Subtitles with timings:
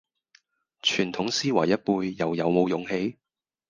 [0.81, 3.19] 傳統思維一輩又有冇勇氣